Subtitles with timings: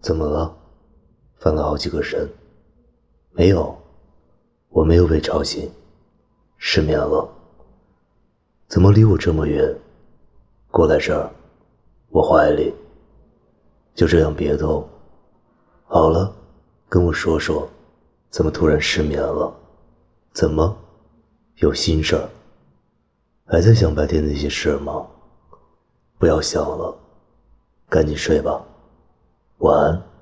[0.00, 0.56] 怎么了？
[1.38, 2.28] 翻了好几个身。
[3.32, 3.76] 没有，
[4.70, 5.70] 我没有被吵醒，
[6.56, 7.28] 失眠了。
[8.66, 9.74] 怎么离我这么远？
[10.70, 11.30] 过来这儿，
[12.10, 12.74] 我怀里。
[13.94, 14.86] 就这样别动。
[15.86, 16.32] 好了，
[16.88, 17.68] 跟我说说，
[18.30, 19.52] 怎么突然失眠了？
[20.32, 20.76] 怎么，
[21.56, 22.28] 有心事儿？
[23.46, 25.06] 还在想白天那些事吗？
[26.18, 26.96] 不要想了，
[27.88, 28.62] 赶紧睡吧，
[29.58, 30.17] 晚安。